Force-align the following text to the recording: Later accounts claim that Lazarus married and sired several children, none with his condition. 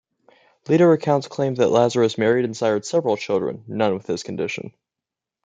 Later 0.67 0.91
accounts 0.93 1.27
claim 1.27 1.53
that 1.53 1.67
Lazarus 1.69 2.17
married 2.17 2.43
and 2.43 2.57
sired 2.57 2.85
several 2.87 3.17
children, 3.17 3.63
none 3.67 3.93
with 3.93 4.07
his 4.07 4.23
condition. 4.23 4.73